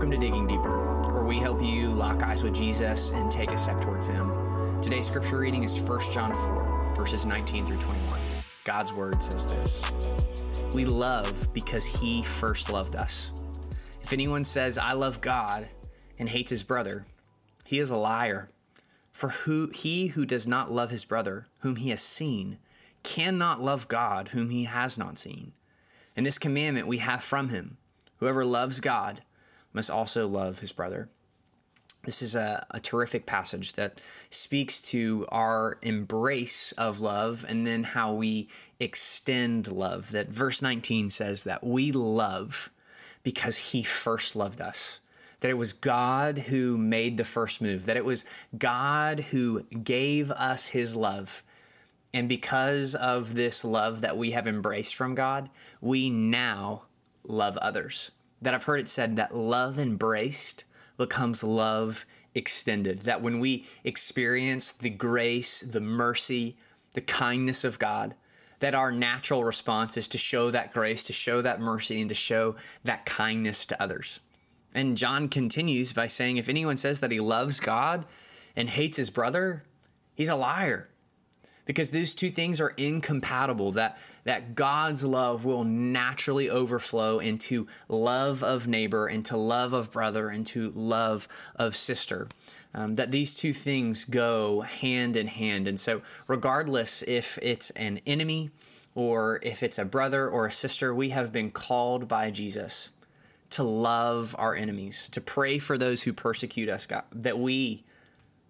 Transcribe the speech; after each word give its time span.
Welcome 0.00 0.18
to 0.18 0.26
Digging 0.26 0.46
Deeper, 0.46 1.12
where 1.12 1.24
we 1.24 1.38
help 1.38 1.60
you 1.60 1.90
lock 1.90 2.22
eyes 2.22 2.42
with 2.42 2.54
Jesus 2.54 3.10
and 3.10 3.30
take 3.30 3.50
a 3.50 3.58
step 3.58 3.82
towards 3.82 4.06
Him. 4.06 4.32
Today's 4.80 5.06
scripture 5.06 5.36
reading 5.36 5.62
is 5.62 5.78
1 5.78 6.00
John 6.10 6.32
4, 6.32 6.94
verses 6.96 7.26
19 7.26 7.66
through 7.66 7.76
21. 7.76 8.18
God's 8.64 8.94
word 8.94 9.22
says 9.22 9.46
this 9.46 9.92
We 10.72 10.86
love 10.86 11.52
because 11.52 11.84
He 11.84 12.22
first 12.22 12.72
loved 12.72 12.96
us. 12.96 13.34
If 14.00 14.14
anyone 14.14 14.42
says, 14.42 14.78
I 14.78 14.94
love 14.94 15.20
God, 15.20 15.68
and 16.18 16.30
hates 16.30 16.50
his 16.50 16.64
brother, 16.64 17.04
he 17.66 17.78
is 17.78 17.90
a 17.90 17.96
liar. 17.98 18.48
For 19.12 19.28
who 19.28 19.68
he 19.68 20.06
who 20.06 20.24
does 20.24 20.48
not 20.48 20.72
love 20.72 20.88
his 20.88 21.04
brother, 21.04 21.46
whom 21.58 21.76
he 21.76 21.90
has 21.90 22.00
seen, 22.00 22.56
cannot 23.02 23.62
love 23.62 23.86
God, 23.86 24.28
whom 24.28 24.48
he 24.48 24.64
has 24.64 24.96
not 24.96 25.18
seen. 25.18 25.52
And 26.16 26.24
this 26.24 26.38
commandment 26.38 26.86
we 26.86 26.98
have 26.98 27.22
from 27.22 27.50
him 27.50 27.76
Whoever 28.16 28.46
loves 28.46 28.80
God 28.80 29.22
must 29.72 29.90
also 29.90 30.26
love 30.26 30.60
his 30.60 30.72
brother. 30.72 31.08
This 32.04 32.22
is 32.22 32.34
a, 32.34 32.66
a, 32.70 32.80
terrific 32.80 33.26
passage 33.26 33.74
that 33.74 34.00
speaks 34.30 34.80
to 34.82 35.26
our 35.30 35.78
embrace 35.82 36.72
of 36.72 37.00
love 37.00 37.44
and 37.46 37.66
then 37.66 37.84
how 37.84 38.14
we 38.14 38.48
extend 38.78 39.70
love. 39.70 40.10
That 40.12 40.28
verse 40.28 40.62
19 40.62 41.10
says 41.10 41.44
that 41.44 41.62
we 41.62 41.92
love 41.92 42.70
because 43.22 43.56
he 43.58 43.82
first 43.82 44.34
loved 44.34 44.62
us. 44.62 45.00
That 45.40 45.50
it 45.50 45.58
was 45.58 45.74
God 45.74 46.38
who 46.38 46.78
made 46.78 47.16
the 47.16 47.24
first 47.24 47.60
move, 47.60 47.84
that 47.86 47.96
it 47.98 48.04
was 48.04 48.24
God 48.56 49.20
who 49.20 49.64
gave 49.64 50.30
us 50.30 50.68
his 50.68 50.96
love. 50.96 51.42
And 52.12 52.28
because 52.28 52.94
of 52.94 53.34
this 53.34 53.64
love 53.64 54.00
that 54.00 54.16
we 54.16 54.30
have 54.32 54.48
embraced 54.48 54.94
from 54.94 55.14
God, 55.14 55.50
we 55.80 56.08
now 56.08 56.82
love 57.26 57.56
others. 57.58 58.10
That 58.42 58.54
I've 58.54 58.64
heard 58.64 58.80
it 58.80 58.88
said 58.88 59.16
that 59.16 59.36
love 59.36 59.78
embraced 59.78 60.64
becomes 60.96 61.44
love 61.44 62.06
extended. 62.34 63.00
That 63.00 63.22
when 63.22 63.40
we 63.40 63.66
experience 63.84 64.72
the 64.72 64.90
grace, 64.90 65.60
the 65.60 65.80
mercy, 65.80 66.56
the 66.94 67.00
kindness 67.00 67.64
of 67.64 67.78
God, 67.78 68.14
that 68.60 68.74
our 68.74 68.92
natural 68.92 69.44
response 69.44 69.96
is 69.96 70.08
to 70.08 70.18
show 70.18 70.50
that 70.50 70.72
grace, 70.72 71.04
to 71.04 71.12
show 71.12 71.40
that 71.42 71.60
mercy, 71.60 72.00
and 72.00 72.08
to 72.08 72.14
show 72.14 72.56
that 72.84 73.06
kindness 73.06 73.66
to 73.66 73.82
others. 73.82 74.20
And 74.74 74.96
John 74.96 75.28
continues 75.28 75.92
by 75.92 76.06
saying, 76.06 76.36
if 76.36 76.48
anyone 76.48 76.76
says 76.76 77.00
that 77.00 77.10
he 77.10 77.20
loves 77.20 77.58
God 77.58 78.04
and 78.54 78.68
hates 78.70 78.96
his 78.96 79.10
brother, 79.10 79.64
he's 80.14 80.28
a 80.28 80.36
liar 80.36 80.88
because 81.70 81.92
these 81.92 82.16
two 82.16 82.30
things 82.30 82.60
are 82.60 82.70
incompatible 82.70 83.70
that 83.70 83.96
that 84.24 84.56
God's 84.56 85.04
love 85.04 85.44
will 85.44 85.62
naturally 85.62 86.50
overflow 86.50 87.20
into 87.20 87.68
love 87.88 88.42
of 88.42 88.66
neighbor 88.66 89.08
into 89.08 89.36
love 89.36 89.72
of 89.72 89.92
brother 89.92 90.32
into 90.32 90.72
love 90.72 91.28
of 91.54 91.76
sister. 91.76 92.26
Um, 92.74 92.96
that 92.96 93.12
these 93.12 93.36
two 93.36 93.52
things 93.52 94.04
go 94.04 94.62
hand 94.62 95.14
in 95.14 95.28
hand. 95.28 95.68
And 95.68 95.78
so 95.78 96.02
regardless 96.26 97.02
if 97.02 97.38
it's 97.40 97.70
an 97.70 98.00
enemy 98.04 98.50
or 98.96 99.38
if 99.44 99.62
it's 99.62 99.78
a 99.78 99.84
brother 99.84 100.28
or 100.28 100.46
a 100.46 100.52
sister 100.52 100.92
we 100.92 101.10
have 101.10 101.30
been 101.30 101.52
called 101.52 102.08
by 102.08 102.32
Jesus 102.32 102.90
to 103.50 103.62
love 103.62 104.34
our 104.40 104.56
enemies 104.56 105.08
to 105.10 105.20
pray 105.20 105.60
for 105.60 105.78
those 105.78 106.02
who 106.02 106.12
persecute 106.12 106.68
us 106.68 106.86
God, 106.86 107.04
that 107.12 107.38
we 107.38 107.84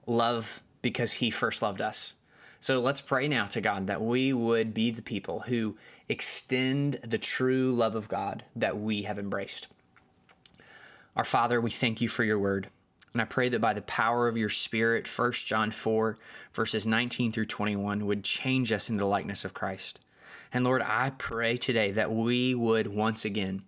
love 0.06 0.62
because 0.80 1.12
he 1.12 1.30
first 1.30 1.60
loved 1.60 1.82
us 1.82 2.14
so 2.60 2.78
let's 2.78 3.00
pray 3.00 3.26
now 3.26 3.46
to 3.46 3.60
God 3.62 3.86
that 3.86 4.02
we 4.02 4.34
would 4.34 4.74
be 4.74 4.90
the 4.90 5.00
people 5.00 5.40
who 5.40 5.76
extend 6.08 6.98
the 7.02 7.18
true 7.18 7.72
love 7.72 7.94
of 7.94 8.08
God 8.08 8.44
that 8.54 8.78
we 8.78 9.02
have 9.02 9.18
embraced. 9.18 9.68
Our 11.16 11.24
Father, 11.24 11.58
we 11.58 11.70
thank 11.70 12.02
you 12.02 12.08
for 12.08 12.22
your 12.22 12.38
word. 12.38 12.68
And 13.12 13.22
I 13.22 13.24
pray 13.24 13.48
that 13.48 13.60
by 13.60 13.72
the 13.72 13.82
power 13.82 14.28
of 14.28 14.36
your 14.36 14.50
Spirit, 14.50 15.08
1 15.08 15.32
John 15.32 15.70
4, 15.70 16.18
verses 16.52 16.86
19 16.86 17.32
through 17.32 17.46
21, 17.46 18.06
would 18.06 18.22
change 18.22 18.72
us 18.72 18.88
into 18.88 19.00
the 19.00 19.06
likeness 19.06 19.44
of 19.44 19.54
Christ. 19.54 19.98
And 20.52 20.62
Lord, 20.62 20.82
I 20.82 21.10
pray 21.16 21.56
today 21.56 21.90
that 21.92 22.12
we 22.12 22.54
would 22.54 22.88
once 22.88 23.24
again 23.24 23.62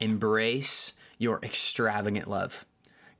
embrace 0.00 0.94
your 1.18 1.38
extravagant 1.42 2.28
love. 2.28 2.64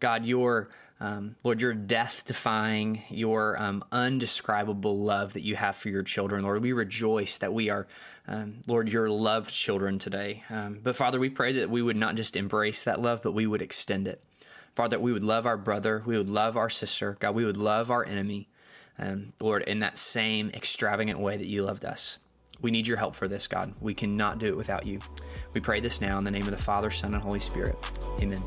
God, 0.00 0.25
your 0.25 0.70
um, 1.02 1.34
Lord, 1.42 1.60
your 1.60 1.74
death 1.74 2.24
defying, 2.24 3.02
your 3.10 3.60
um, 3.60 3.82
undescribable 3.90 4.96
love 5.00 5.32
that 5.32 5.42
you 5.42 5.56
have 5.56 5.74
for 5.74 5.88
your 5.88 6.04
children. 6.04 6.44
Lord, 6.44 6.62
we 6.62 6.72
rejoice 6.72 7.38
that 7.38 7.52
we 7.52 7.70
are, 7.70 7.88
um, 8.28 8.62
Lord, 8.68 8.88
your 8.88 9.10
loved 9.10 9.52
children 9.52 9.98
today. 9.98 10.44
Um, 10.48 10.78
but 10.80 10.94
Father, 10.94 11.18
we 11.18 11.28
pray 11.28 11.54
that 11.54 11.68
we 11.68 11.82
would 11.82 11.96
not 11.96 12.14
just 12.14 12.36
embrace 12.36 12.84
that 12.84 13.02
love, 13.02 13.20
but 13.20 13.32
we 13.32 13.48
would 13.48 13.60
extend 13.60 14.06
it. 14.06 14.22
Father, 14.76 14.96
we 15.00 15.12
would 15.12 15.24
love 15.24 15.44
our 15.44 15.56
brother, 15.56 16.04
we 16.06 16.16
would 16.16 16.30
love 16.30 16.56
our 16.56 16.70
sister, 16.70 17.16
God, 17.19 17.34
we 17.34 17.44
would 17.44 17.56
love 17.56 17.90
our 17.90 18.04
enemy, 18.04 18.48
um, 18.96 19.32
Lord, 19.40 19.62
in 19.64 19.80
that 19.80 19.98
same 19.98 20.50
extravagant 20.50 21.19
way 21.19 21.36
that 21.36 21.46
you 21.46 21.64
loved 21.64 21.84
us. 21.84 22.20
We 22.60 22.70
need 22.70 22.86
your 22.86 22.96
help 22.96 23.16
for 23.16 23.26
this, 23.26 23.48
God. 23.48 23.74
We 23.80 23.92
cannot 23.92 24.38
do 24.38 24.46
it 24.46 24.56
without 24.56 24.86
you. 24.86 25.00
We 25.52 25.60
pray 25.60 25.80
this 25.80 26.00
now 26.00 26.16
in 26.19 26.24
the 26.24 26.30
name 26.30 26.44
of 26.44 26.52
the 26.52 26.56
Father, 26.62 26.92
Son, 26.92 27.12
and 27.12 27.20
Holy 27.20 27.40
Spirit. 27.40 27.76
Amen. 28.22 28.40